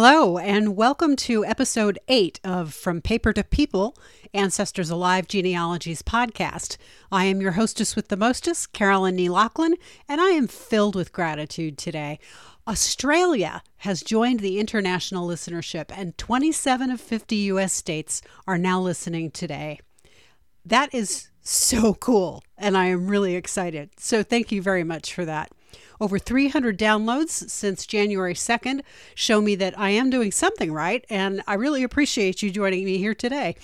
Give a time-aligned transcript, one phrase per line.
[0.00, 3.96] Hello, and welcome to episode eight of From Paper to People
[4.32, 6.76] Ancestors Alive Genealogies podcast.
[7.10, 9.74] I am your hostess with the mostest, Carolyn Nee Lachlan,
[10.08, 12.20] and I am filled with gratitude today.
[12.68, 17.72] Australia has joined the international listenership, and 27 of 50 U.S.
[17.72, 19.80] states are now listening today.
[20.64, 23.90] That is so cool, and I am really excited.
[23.96, 25.50] So, thank you very much for that.
[26.00, 28.82] Over 300 downloads since January 2nd
[29.16, 32.98] show me that I am doing something right, and I really appreciate you joining me
[32.98, 33.56] here today.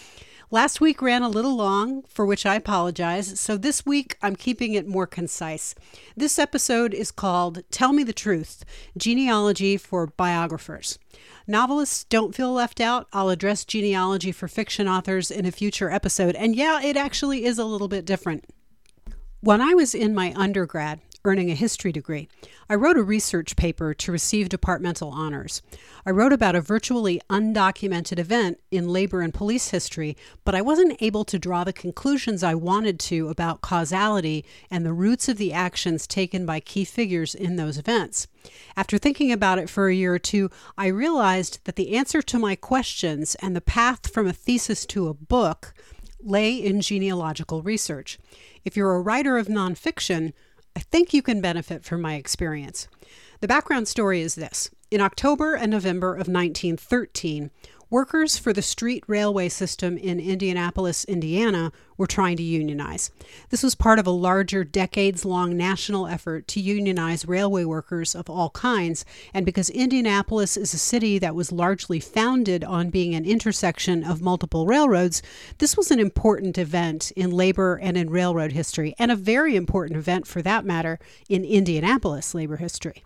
[0.51, 4.75] Last week ran a little long, for which I apologize, so this week I'm keeping
[4.75, 5.77] it more concise.
[6.17, 8.65] This episode is called Tell Me the Truth
[8.97, 10.99] Genealogy for Biographers.
[11.47, 13.07] Novelists don't feel left out.
[13.13, 17.59] I'll address genealogy for fiction authors in a future episode, and yeah, it actually is
[17.59, 18.45] a little bit different.
[19.41, 22.29] When I was in my undergrad, earning a history degree,
[22.69, 25.63] I wrote a research paper to receive departmental honors.
[26.05, 31.01] I wrote about a virtually undocumented event in labor and police history, but I wasn't
[31.01, 35.53] able to draw the conclusions I wanted to about causality and the roots of the
[35.53, 38.27] actions taken by key figures in those events.
[38.77, 42.39] After thinking about it for a year or two, I realized that the answer to
[42.39, 45.73] my questions and the path from a thesis to a book
[46.23, 48.19] lay in genealogical research.
[48.65, 50.33] If you're a writer of nonfiction,
[50.77, 52.89] I think you can benefit from my experience.
[53.41, 57.51] The background story is this In October and November of 1913,
[57.95, 63.13] workers for the street railway system in Indianapolis, Indiana, were trying to unionize.
[63.51, 68.29] This was part of a larger, decades long national effort to unionize railway workers of
[68.29, 69.05] all kinds.
[69.33, 74.21] And because Indianapolis is a city that was largely founded on being an intersection of
[74.21, 75.23] multiple railroads,
[75.59, 79.97] this was an important event in labor and in railroad history, and a very important
[79.97, 83.05] event for that matter in Indianapolis labor history.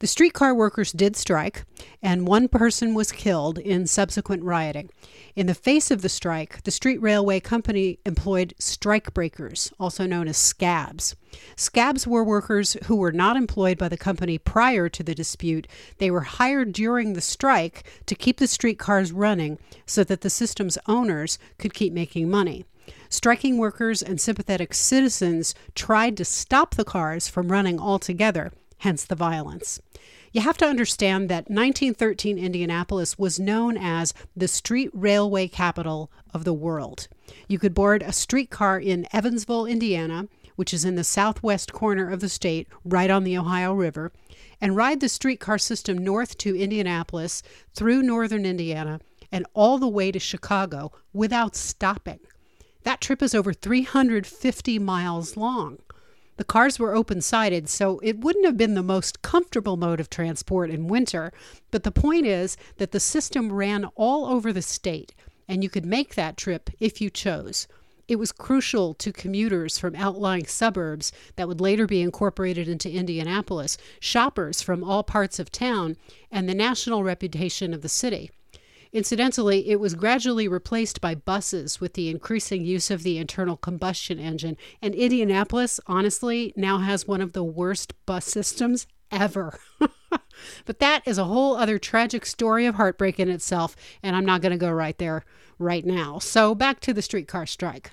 [0.00, 1.66] The streetcar workers did strike,
[2.02, 4.88] and one person was killed in subsequent rioting.
[5.36, 10.26] In the face of the strike, the Street Railway Company employed strike breakers, also known
[10.26, 11.16] as scabs.
[11.54, 15.68] Scabs were workers who were not employed by the company prior to the dispute.
[15.98, 20.78] They were hired during the strike to keep the streetcars running so that the system's
[20.88, 22.64] owners could keep making money.
[23.10, 29.14] Striking workers and sympathetic citizens tried to stop the cars from running altogether, hence the
[29.14, 29.80] violence.
[30.32, 36.44] You have to understand that 1913 Indianapolis was known as the street railway capital of
[36.44, 37.08] the world.
[37.48, 42.20] You could board a streetcar in Evansville, Indiana, which is in the southwest corner of
[42.20, 44.12] the state, right on the Ohio River,
[44.60, 47.42] and ride the streetcar system north to Indianapolis,
[47.74, 49.00] through northern Indiana,
[49.32, 52.20] and all the way to Chicago without stopping.
[52.84, 55.78] That trip is over 350 miles long.
[56.40, 60.08] The cars were open sided, so it wouldn't have been the most comfortable mode of
[60.08, 61.34] transport in winter.
[61.70, 65.12] But the point is that the system ran all over the state,
[65.46, 67.68] and you could make that trip if you chose.
[68.08, 73.76] It was crucial to commuters from outlying suburbs that would later be incorporated into Indianapolis,
[74.00, 75.98] shoppers from all parts of town,
[76.32, 78.30] and the national reputation of the city.
[78.92, 84.18] Incidentally, it was gradually replaced by buses with the increasing use of the internal combustion
[84.18, 89.60] engine, and Indianapolis, honestly, now has one of the worst bus systems ever.
[90.64, 94.40] but that is a whole other tragic story of heartbreak in itself, and I'm not
[94.40, 95.24] going to go right there
[95.58, 96.18] right now.
[96.18, 97.92] So back to the streetcar strike.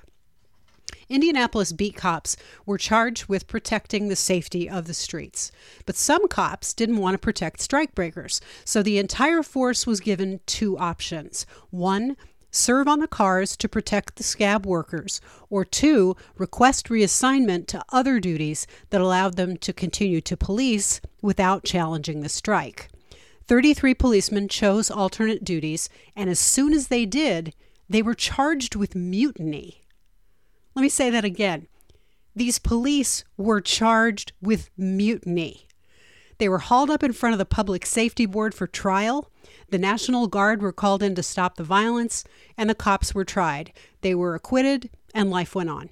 [1.09, 2.35] Indianapolis beat cops
[2.65, 5.51] were charged with protecting the safety of the streets.
[5.85, 10.77] But some cops didn't want to protect strikebreakers, so the entire force was given two
[10.77, 11.45] options.
[11.69, 12.17] One,
[12.51, 18.19] serve on the cars to protect the scab workers, or two, request reassignment to other
[18.19, 22.89] duties that allowed them to continue to police without challenging the strike.
[23.47, 27.53] 33 policemen chose alternate duties, and as soon as they did,
[27.89, 29.83] they were charged with mutiny.
[30.77, 31.65] Let me say that again.
[32.35, 35.65] These police were charged with mutiny.
[36.37, 39.31] They were hauled up in front of the Public Safety Board for trial.
[39.71, 42.23] The National Guard were called in to stop the violence,
[42.55, 43.73] and the cops were tried.
[44.01, 45.89] They were acquitted, and life went on.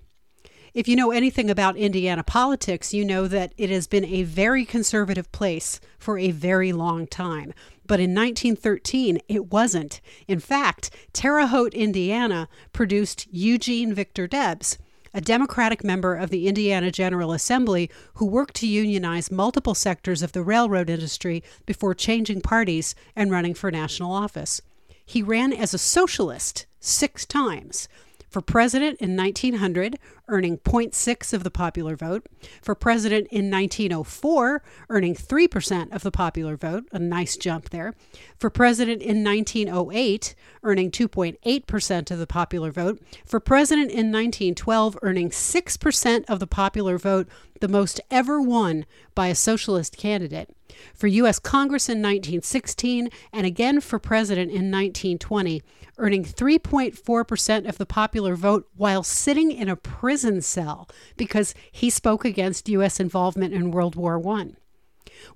[0.76, 4.66] If you know anything about Indiana politics, you know that it has been a very
[4.66, 7.56] conservative place for a very long time.
[7.88, 10.02] But in 1913, it wasn't.
[10.28, 14.78] In fact, Terre Haute, Indiana produced Eugene Victor Debs,
[15.14, 20.34] a Democratic member of the Indiana General Assembly who worked to unionize multiple sectors of
[20.34, 24.62] the railroad industry before changing parties and running for national office.
[25.06, 27.88] He ran as a socialist six times.
[28.36, 29.98] For president in 1900,
[30.28, 32.28] earning 0.6 of the popular vote.
[32.62, 37.94] For president in 1904, earning 3% of the popular vote, a nice jump there.
[38.38, 43.02] For president in 1908, earning 2.8% of the popular vote.
[43.26, 47.30] For president in 1912, earning 6% of the popular vote,
[47.62, 50.54] the most ever won by a socialist candidate.
[50.94, 51.40] For U.S.
[51.40, 55.62] Congress in 1916, and again for president in 1920,
[55.98, 62.26] earning 3.4% of the popular vote while sitting in a prison cell because he spoke
[62.26, 63.00] against U.S.
[63.00, 64.52] involvement in World War I.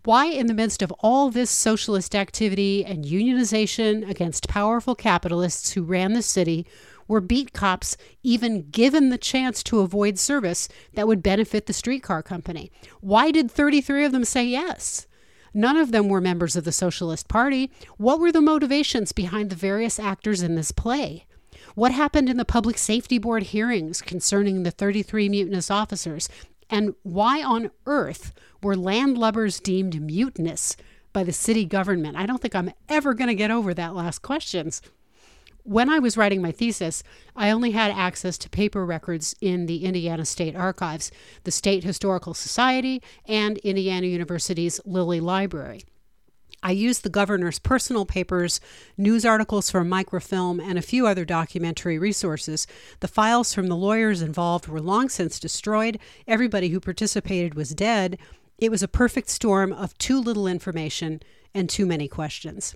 [0.03, 5.83] Why, in the midst of all this socialist activity and unionization against powerful capitalists who
[5.83, 6.67] ran the city,
[7.07, 12.21] were beat cops even given the chance to avoid service that would benefit the streetcar
[12.21, 12.71] company?
[13.01, 15.07] Why did 33 of them say yes?
[15.53, 17.71] None of them were members of the Socialist Party.
[17.97, 21.25] What were the motivations behind the various actors in this play?
[21.75, 26.29] What happened in the Public Safety Board hearings concerning the 33 mutinous officers?
[26.69, 30.75] And why on earth were landlubbers deemed mutinous
[31.13, 32.17] by the city government?
[32.17, 34.81] I don't think I'm ever going to get over that last questions
[35.63, 37.03] when I was writing my thesis,
[37.35, 41.11] I only had access to paper records in the Indiana State Archives,
[41.43, 45.83] the State Historical Society, and Indiana University's Lilly Library.
[46.61, 48.59] I used the governor's personal papers,
[48.97, 52.67] news articles from microfilm, and a few other documentary resources.
[52.99, 55.99] The files from the lawyers involved were long since destroyed.
[56.27, 58.17] Everybody who participated was dead.
[58.57, 61.21] It was a perfect storm of too little information
[61.53, 62.75] and too many questions.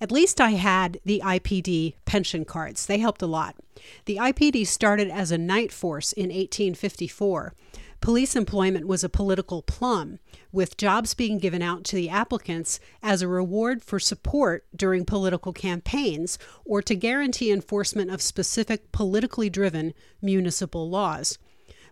[0.00, 2.86] At least I had the IPD pension cards.
[2.86, 3.56] They helped a lot.
[4.04, 7.54] The IPD started as a night force in 1854.
[8.00, 10.20] Police employment was a political plum,
[10.52, 15.52] with jobs being given out to the applicants as a reward for support during political
[15.52, 21.38] campaigns or to guarantee enforcement of specific politically driven municipal laws.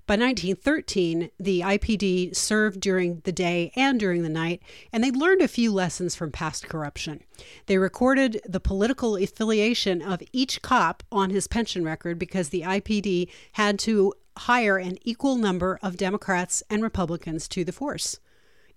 [0.07, 4.63] By 1913, the IPD served during the day and during the night,
[4.93, 7.25] and they learned a few lessons from past corruption.
[7.67, 13.29] They recorded the political affiliation of each cop on his pension record because the IPD
[13.53, 18.21] had to hire an equal number of Democrats and Republicans to the force.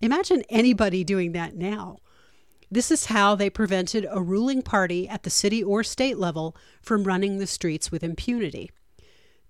[0.01, 1.97] Imagine anybody doing that now.
[2.71, 7.03] This is how they prevented a ruling party at the city or state level from
[7.03, 8.71] running the streets with impunity.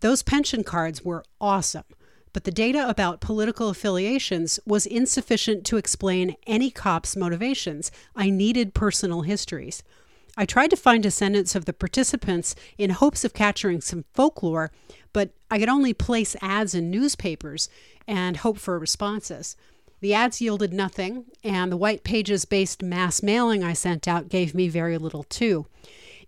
[0.01, 1.83] Those pension cards were awesome,
[2.31, 7.91] but the data about political affiliations was insufficient to explain any cop's motivations.
[8.15, 9.83] I needed personal histories.
[10.37, 14.71] I tried to find descendants of the participants in hopes of capturing some folklore,
[15.11, 17.67] but I could only place ads in newspapers
[18.07, 19.57] and hope for responses.
[19.99, 24.55] The ads yielded nothing, and the white pages based mass mailing I sent out gave
[24.55, 25.65] me very little too.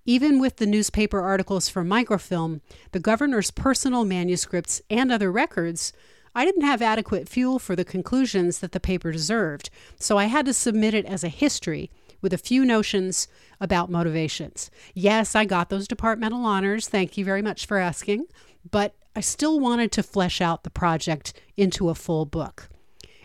[0.06, 2.62] Even with the newspaper articles from microfilm,
[2.92, 5.94] the governor's personal manuscripts, and other records,
[6.33, 10.45] I didn't have adequate fuel for the conclusions that the paper deserved, so I had
[10.45, 13.27] to submit it as a history with a few notions
[13.59, 14.71] about motivations.
[14.94, 16.88] Yes, I got those departmental honors.
[16.88, 18.25] Thank you very much for asking.
[18.69, 22.69] But I still wanted to flesh out the project into a full book.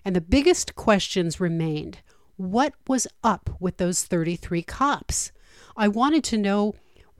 [0.05, 1.99] And the biggest questions remained
[2.37, 5.33] what was up with those 33 cops?
[5.77, 6.75] I wanted to know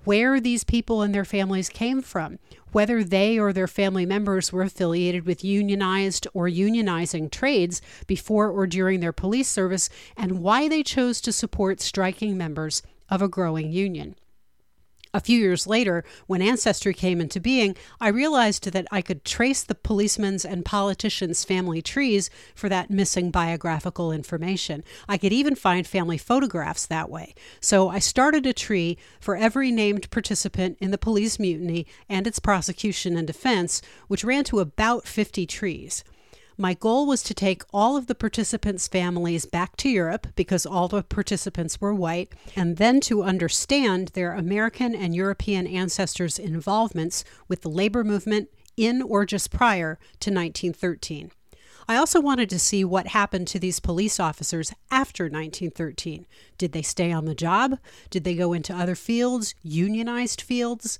[0.05, 2.39] where these people and their families came from,
[2.73, 8.67] whether they or their family members were affiliated with unionized or unionizing trades before or
[8.67, 13.73] during their police service, and why they chose to support striking members of a growing
[13.73, 14.15] union.
[15.17, 19.63] A few years later, when Ancestry came into being, I realized that I could trace
[19.63, 24.85] the policemen's and politicians' family trees for that missing biographical information.
[25.09, 27.35] I could even find family photographs that way.
[27.63, 32.39] So I started a tree for every named participant in the police mutiny and its
[32.39, 36.05] prosecution and defense, which ran to about 50 trees.
[36.59, 40.89] My goal was to take all of the participants' families back to Europe because all
[40.89, 47.61] the participants were white, and then to understand their American and European ancestors' involvements with
[47.61, 51.31] the labor movement in or just prior to 1913.
[51.89, 56.27] I also wanted to see what happened to these police officers after 1913.
[56.57, 57.79] Did they stay on the job?
[58.09, 60.99] Did they go into other fields, unionized fields?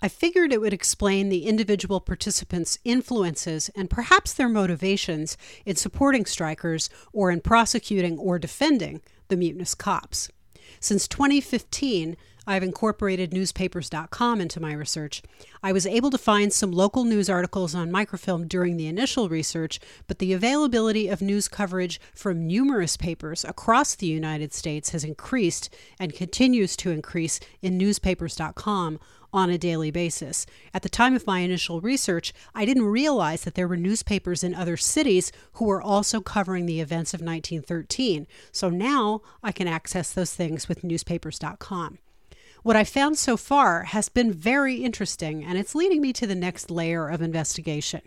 [0.00, 5.36] I figured it would explain the individual participants' influences and perhaps their motivations
[5.66, 10.30] in supporting strikers or in prosecuting or defending the mutinous cops.
[10.78, 15.20] Since 2015, I've incorporated newspapers.com into my research.
[15.62, 19.78] I was able to find some local news articles on microfilm during the initial research,
[20.06, 25.68] but the availability of news coverage from numerous papers across the United States has increased
[26.00, 28.98] and continues to increase in newspapers.com
[29.32, 30.46] on a daily basis.
[30.72, 34.54] At the time of my initial research, I didn't realize that there were newspapers in
[34.54, 38.26] other cities who were also covering the events of 1913.
[38.52, 41.98] So now I can access those things with newspapers.com.
[42.62, 46.34] What I found so far has been very interesting, and it's leading me to the
[46.34, 48.02] next layer of investigation.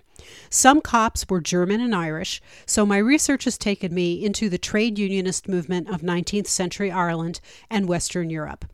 [0.49, 4.99] Some cops were German and Irish, so my research has taken me into the trade
[4.99, 8.65] unionist movement of 19th century Ireland and Western Europe.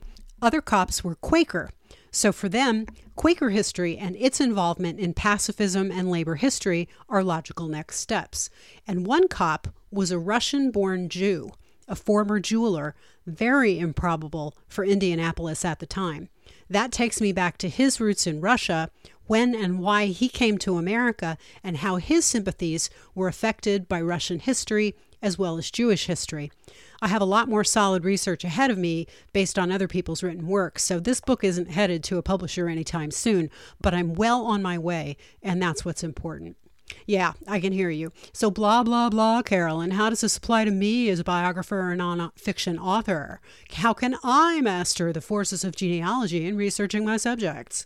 [0.42, 1.70] Other cops were Quaker,
[2.12, 2.86] so for them,
[3.16, 8.50] Quaker history and its involvement in pacifism and labor history are logical next steps.
[8.88, 11.52] And one cop was a Russian born Jew
[11.88, 12.96] a former jeweler,
[13.26, 16.30] very improbable for Indianapolis at the time.
[16.70, 18.90] That takes me back to his roots in Russia,
[19.26, 24.40] when and why he came to America, and how his sympathies were affected by Russian
[24.40, 26.52] history as well as Jewish history.
[27.02, 30.48] I have a lot more solid research ahead of me based on other people's written
[30.48, 33.50] work, so this book isn't headed to a publisher anytime soon,
[33.82, 36.58] but I'm well on my way, and that's what's important.
[37.06, 38.12] Yeah, I can hear you.
[38.34, 39.92] So, blah, blah, blah, Carolyn.
[39.92, 43.42] How does this apply to me as a biographer or nonfiction author?
[43.74, 47.86] How can I master the forces of genealogy in researching my subjects?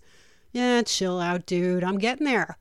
[0.51, 1.83] Yeah, chill out, dude.
[1.83, 2.57] I'm getting there.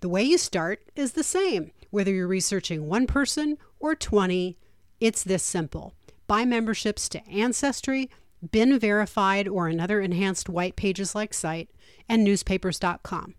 [0.00, 4.56] The way you start is the same, whether you're researching one person or 20.
[5.04, 5.92] It's this simple
[6.26, 8.08] buy memberships to Ancestry,
[8.50, 11.68] Been Verified, or another enhanced white pages like site,
[12.08, 13.34] and newspapers.com.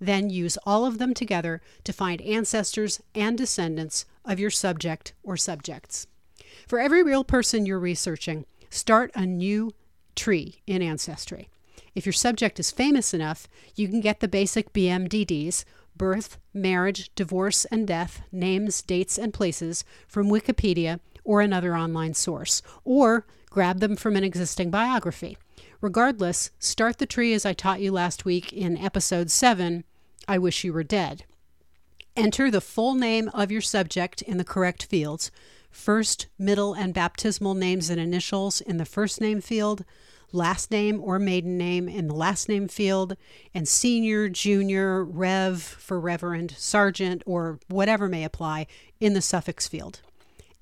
[0.00, 5.36] Then use all of them together to find ancestors and descendants of your subject or
[5.36, 6.06] subjects.
[6.66, 9.74] For every real person you're researching, start a new
[10.16, 11.50] tree in Ancestry.
[11.94, 13.46] If your subject is famous enough,
[13.76, 19.84] you can get the basic BMDDs birth, marriage, divorce, and death, names, dates, and places
[20.08, 25.36] from Wikipedia or another online source, or grab them from an existing biography.
[25.80, 29.84] Regardless, start the tree as I taught you last week in episode 7
[30.28, 31.24] I wish you were dead.
[32.16, 35.30] Enter the full name of your subject in the correct fields
[35.70, 39.84] first, middle, and baptismal names and initials in the first name field,
[40.32, 43.16] last name or maiden name in the last name field,
[43.54, 48.66] and senior, junior, rev for reverend, sergeant, or whatever may apply
[48.98, 50.00] in the suffix field.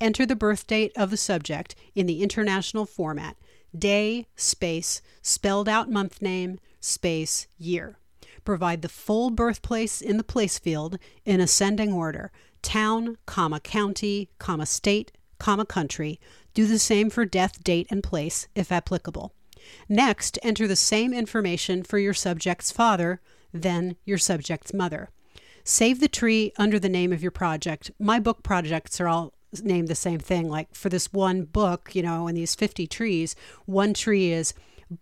[0.00, 3.37] Enter the birth date of the subject in the international format
[3.76, 7.99] day, space, spelled out month name, space, year.
[8.45, 14.67] Provide the full birthplace in the place field in ascending order town, comma, county, comma,
[14.67, 16.19] state, comma, country.
[16.55, 19.33] Do the same for death, date, and place, if applicable.
[19.88, 23.21] Next, enter the same information for your subject's father,
[23.52, 25.11] then your subject's mother.
[25.62, 27.90] Save the tree under the name of your project.
[27.99, 30.49] My book projects are all named the same thing.
[30.49, 33.35] Like for this one book, you know, in these 50 trees,
[33.67, 34.55] one tree is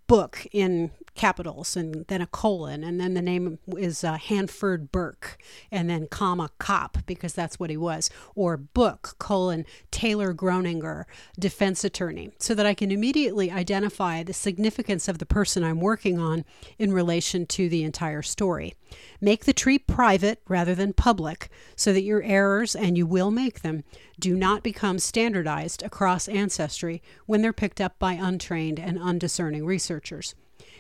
[0.07, 5.39] book in capitals and then a colon and then the name is uh, Hanford Burke
[5.71, 11.05] and then comma cop because that's what he was or book colon Taylor Groninger
[11.39, 16.19] defense attorney so that I can immediately identify the significance of the person I'm working
[16.19, 16.45] on
[16.79, 18.75] in relation to the entire story.
[19.21, 23.63] Make the tree private rather than public so that your errors, and you will make
[23.63, 23.85] them,
[24.19, 30.35] do not become standardized across ancestry when they're picked up by untrained and undiscerning researchers.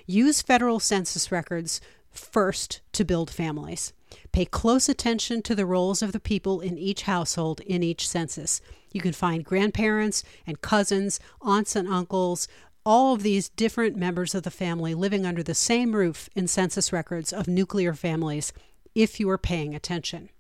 [0.06, 3.92] Use federal census records first to build families.
[4.32, 8.60] Pay close attention to the roles of the people in each household in each census.
[8.92, 12.48] You can find grandparents and cousins, aunts and uncles,
[12.84, 16.92] all of these different members of the family living under the same roof in census
[16.92, 18.52] records of nuclear families
[18.94, 20.30] if you are paying attention.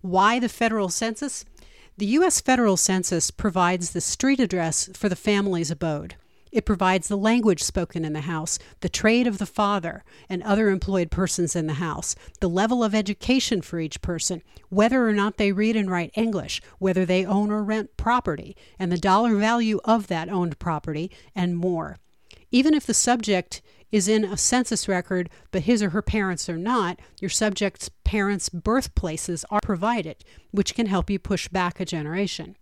[0.00, 1.44] Why the federal census?
[1.96, 2.40] The U.S.
[2.40, 6.16] federal census provides the street address for the family's abode.
[6.56, 10.70] It provides the language spoken in the house, the trade of the father and other
[10.70, 15.36] employed persons in the house, the level of education for each person, whether or not
[15.36, 19.80] they read and write English, whether they own or rent property, and the dollar value
[19.84, 21.98] of that owned property, and more.
[22.50, 23.60] Even if the subject
[23.92, 28.48] is in a census record, but his or her parents are not, your subject's parents'
[28.48, 32.56] birthplaces are provided, which can help you push back a generation.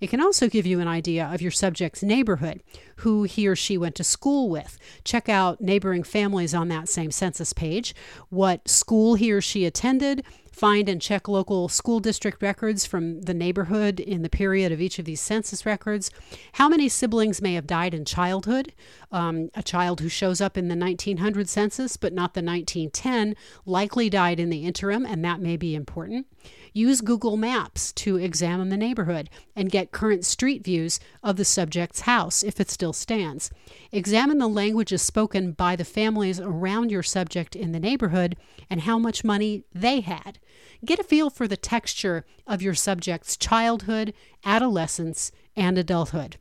[0.00, 2.62] It can also give you an idea of your subject's neighborhood,
[2.96, 4.78] who he or she went to school with.
[5.04, 7.94] Check out neighboring families on that same census page,
[8.28, 10.24] what school he or she attended,
[10.56, 14.98] find and check local school district records from the neighborhood in the period of each
[14.98, 16.10] of these census records.
[16.52, 18.72] How many siblings may have died in childhood?
[19.12, 24.08] Um, a child who shows up in the 1900 census but not the 1910 likely
[24.08, 26.26] died in the interim, and that may be important.
[26.72, 32.00] Use Google Maps to examine the neighborhood and get current street views of the subject's
[32.00, 33.50] house if it still stands.
[33.92, 38.36] Examine the languages spoken by the families around your subject in the neighborhood
[38.68, 40.38] and how much money they had.
[40.84, 44.12] Get a feel for the texture of your subject's childhood,
[44.44, 46.36] adolescence, and adulthood.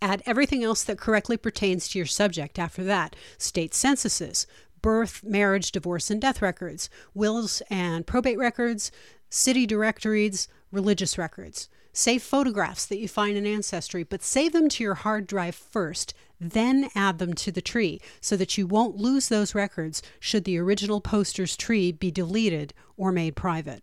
[0.00, 4.46] Add everything else that correctly pertains to your subject after that state censuses,
[4.82, 8.90] birth, marriage, divorce, and death records, wills and probate records,
[9.28, 11.68] city directories, religious records.
[11.92, 16.14] Save photographs that you find in Ancestry, but save them to your hard drive first,
[16.40, 20.58] then add them to the tree so that you won't lose those records should the
[20.58, 23.82] original poster's tree be deleted or made private.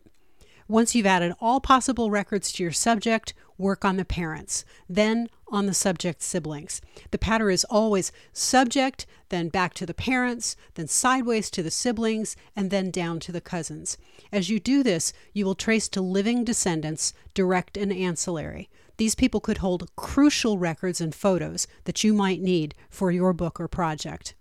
[0.68, 5.68] Once you've added all possible records to your subject, work on the parents, then on
[5.68, 6.82] the subject's siblings.
[7.12, 12.36] The pattern is always subject, then back to the parents, then sideways to the siblings,
[12.56, 13.96] and then down to the cousins.
[14.32, 18.68] As you do this, you will trace to living descendants, direct and ancillary.
[18.98, 23.60] These people could hold crucial records and photos that you might need for your book
[23.60, 24.34] or project.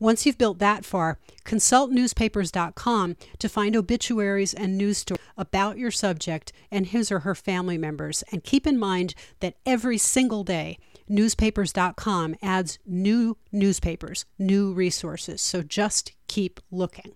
[0.00, 5.90] Once you've built that far, consult newspapers.com to find obituaries and news stories about your
[5.90, 8.22] subject and his or her family members.
[8.30, 10.78] And keep in mind that every single day,
[11.08, 15.40] newspapers.com adds new newspapers, new resources.
[15.40, 17.14] So just keep looking.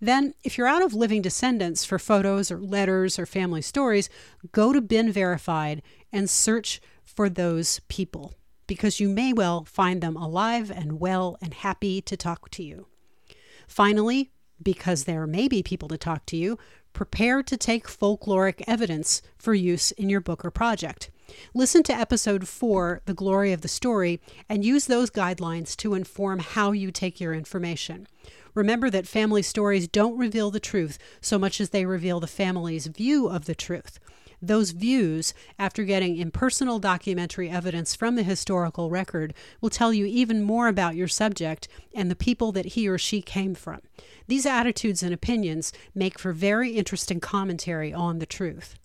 [0.00, 4.08] Then, if you're out of living descendants for photos or letters or family stories,
[4.52, 8.32] go to Been Verified and search for those people
[8.66, 12.86] because you may well find them alive and well and happy to talk to you.
[13.66, 14.30] Finally,
[14.62, 16.58] because there may be people to talk to you,
[16.92, 21.10] prepare to take folkloric evidence for use in your book or project.
[21.54, 26.38] Listen to episode 4, The Glory of the Story, and use those guidelines to inform
[26.38, 28.06] how you take your information.
[28.54, 32.86] Remember that family stories don't reveal the truth so much as they reveal the family's
[32.86, 33.98] view of the truth.
[34.42, 40.42] Those views, after getting impersonal documentary evidence from the historical record, will tell you even
[40.42, 43.80] more about your subject and the people that he or she came from.
[44.26, 48.76] These attitudes and opinions make for very interesting commentary on the truth.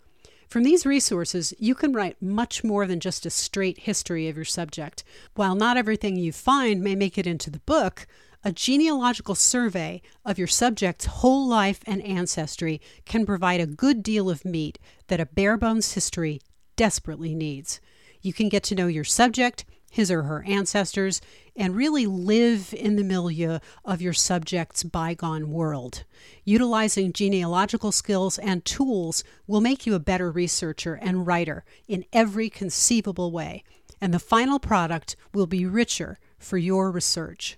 [0.48, 4.44] From these resources, you can write much more than just a straight history of your
[4.44, 5.04] subject.
[5.36, 8.06] While not everything you find may make it into the book,
[8.44, 14.30] a genealogical survey of your subject's whole life and ancestry can provide a good deal
[14.30, 16.42] of meat that a bare bones history
[16.76, 17.80] desperately needs.
[18.22, 21.22] You can get to know your subject, his or her ancestors,
[21.56, 26.06] and really live in the milieu of your subject's bygone world.
[26.46, 32.50] Utilizing genealogical skills and tools will make you a better researcher and writer in every
[32.50, 33.64] conceivable way,
[34.00, 37.58] and the final product will be richer for your research.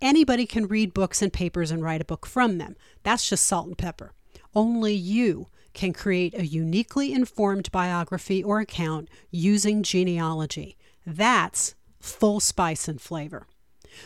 [0.00, 2.76] Anybody can read books and papers and write a book from them.
[3.02, 4.12] That's just salt and pepper.
[4.54, 10.76] Only you can create a uniquely informed biography or account using genealogy.
[11.06, 13.46] That's full spice and flavor.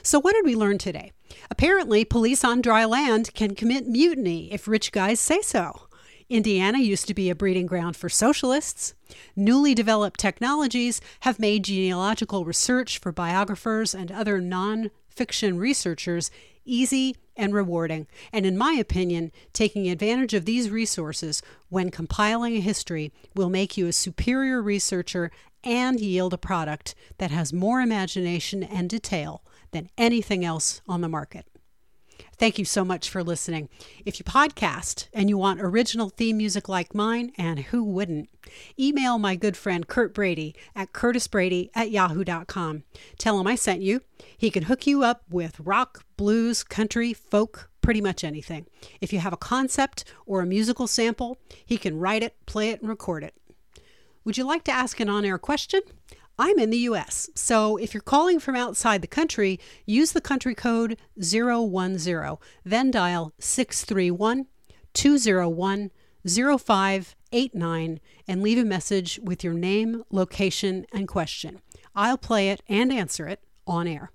[0.02, 1.12] So, what did we learn today?
[1.50, 5.86] Apparently, police on dry land can commit mutiny if rich guys say so.
[6.28, 8.94] Indiana used to be a breeding ground for socialists.
[9.36, 16.30] Newly developed technologies have made genealogical research for biographers and other non fiction researchers
[16.64, 18.06] easy and rewarding.
[18.32, 23.76] And in my opinion, taking advantage of these resources when compiling a history will make
[23.76, 25.30] you a superior researcher
[25.62, 31.08] and yield a product that has more imagination and detail than anything else on the
[31.08, 31.46] market.
[32.36, 33.68] Thank you so much for listening.
[34.04, 38.28] If you podcast and you want original theme music like mine, and who wouldn't,
[38.78, 42.82] email my good friend Curt Brady at curtisbrady at yahoo.com.
[43.18, 44.00] Tell him I sent you.
[44.36, 48.66] He can hook you up with rock, blues, country, folk, pretty much anything.
[49.00, 52.80] If you have a concept or a musical sample, he can write it, play it,
[52.80, 53.34] and record it.
[54.24, 55.82] Would you like to ask an on air question?
[56.38, 60.54] I'm in the US, so if you're calling from outside the country, use the country
[60.54, 64.46] code 010, then dial 631
[64.94, 65.90] 201
[66.26, 71.60] 0589 and leave a message with your name, location, and question.
[71.94, 74.10] I'll play it and answer it on air.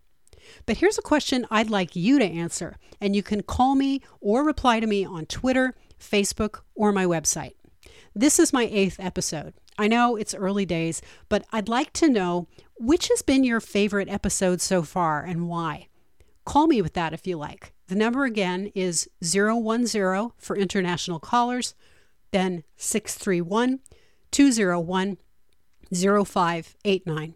[0.66, 4.44] But here's a question I'd like you to answer, and you can call me or
[4.44, 7.54] reply to me on Twitter, Facebook, or my website.
[8.16, 9.54] This is my eighth episode.
[9.80, 14.10] I know it's early days, but I'd like to know which has been your favorite
[14.10, 15.88] episode so far and why.
[16.44, 17.72] Call me with that if you like.
[17.88, 21.76] The number again is 010 for international callers,
[22.32, 23.80] then 631
[24.32, 25.18] 201
[25.94, 27.36] 0589.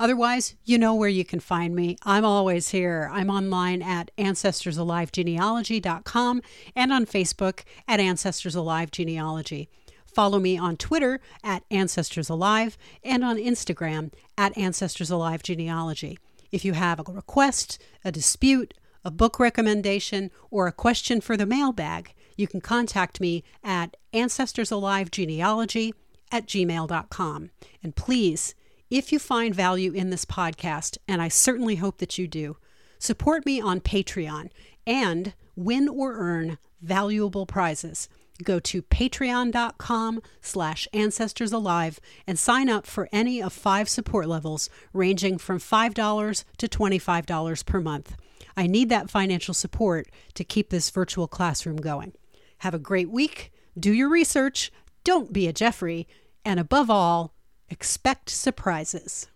[0.00, 1.98] Otherwise, you know where you can find me.
[2.02, 3.10] I'm always here.
[3.12, 6.42] I'm online at ancestorsalivegenealogy.com
[6.74, 9.68] and on Facebook at Ancestors Alive Genealogy.
[10.14, 16.18] Follow me on Twitter at Ancestors Alive and on Instagram at Ancestors Alive Genealogy.
[16.52, 18.74] If you have a request, a dispute,
[19.04, 25.92] a book recommendation, or a question for the mailbag, you can contact me at ancestorsalivegenealogy
[26.30, 27.50] at gmail.com.
[27.82, 28.54] And please,
[28.90, 32.56] if you find value in this podcast, and I certainly hope that you do,
[33.00, 34.50] support me on Patreon
[34.86, 38.08] and win or earn valuable prizes
[38.42, 45.38] go to patreon.com slash ancestorsalive and sign up for any of five support levels ranging
[45.38, 48.16] from $5 to $25 per month.
[48.56, 52.12] I need that financial support to keep this virtual classroom going.
[52.58, 56.06] Have a great week, do your research, don't be a Jeffrey,
[56.44, 57.34] and above all,
[57.68, 59.28] expect surprises.